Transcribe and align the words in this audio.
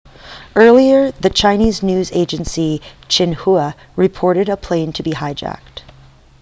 earlier 0.55 1.11
the 1.11 1.29
chinese 1.29 1.83
news 1.83 2.11
agency 2.11 2.81
xinhua 3.07 3.75
reported 3.95 4.49
a 4.49 4.57
plane 4.57 4.91
to 4.91 5.03
be 5.03 5.11
hijacked 5.11 5.83